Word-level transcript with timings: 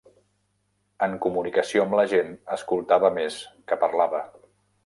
En 1.07 1.13
comunicació 1.25 1.85
amb 1.85 1.95
la 2.01 2.07
gent 2.15 2.33
escoltava 2.57 3.15
més 3.21 3.39
que 3.69 3.81
parlava. 3.85 4.27